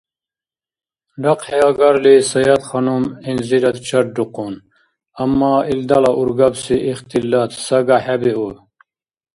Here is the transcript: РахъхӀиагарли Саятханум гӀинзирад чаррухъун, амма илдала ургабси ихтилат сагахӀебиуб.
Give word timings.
РахъхӀиагарли 1.23 2.15
Саятханум 2.31 3.03
гӀинзирад 3.21 3.77
чаррухъун, 3.87 4.55
амма 5.23 5.53
илдала 5.73 6.11
ургабси 6.21 6.75
ихтилат 6.91 7.51
сагахӀебиуб. 7.65 8.55